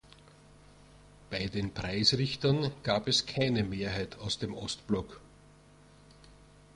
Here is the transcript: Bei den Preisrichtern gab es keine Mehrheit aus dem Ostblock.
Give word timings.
Bei 1.29 1.45
den 1.45 1.75
Preisrichtern 1.75 2.71
gab 2.81 3.07
es 3.07 3.27
keine 3.27 3.63
Mehrheit 3.63 4.17
aus 4.17 4.39
dem 4.39 4.55
Ostblock. 4.55 5.21